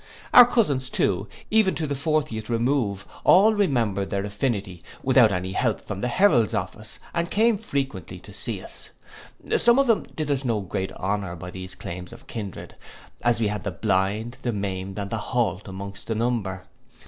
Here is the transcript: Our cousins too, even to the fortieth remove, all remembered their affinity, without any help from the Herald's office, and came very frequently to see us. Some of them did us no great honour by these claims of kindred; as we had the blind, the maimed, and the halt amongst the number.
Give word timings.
Our 0.33 0.47
cousins 0.47 0.89
too, 0.89 1.27
even 1.51 1.75
to 1.75 1.85
the 1.85 1.93
fortieth 1.93 2.49
remove, 2.49 3.05
all 3.23 3.53
remembered 3.53 4.09
their 4.09 4.23
affinity, 4.25 4.81
without 5.03 5.31
any 5.31 5.51
help 5.51 5.79
from 5.79 6.01
the 6.01 6.07
Herald's 6.07 6.55
office, 6.55 6.97
and 7.13 7.29
came 7.29 7.55
very 7.55 7.63
frequently 7.67 8.19
to 8.21 8.33
see 8.33 8.63
us. 8.63 8.89
Some 9.57 9.77
of 9.77 9.85
them 9.85 10.07
did 10.15 10.31
us 10.31 10.43
no 10.43 10.59
great 10.59 10.91
honour 10.93 11.35
by 11.35 11.51
these 11.51 11.75
claims 11.75 12.11
of 12.11 12.25
kindred; 12.25 12.73
as 13.21 13.39
we 13.39 13.49
had 13.49 13.63
the 13.63 13.69
blind, 13.69 14.37
the 14.41 14.51
maimed, 14.51 14.97
and 14.97 15.11
the 15.11 15.19
halt 15.19 15.67
amongst 15.67 16.07
the 16.07 16.15
number. 16.15 16.63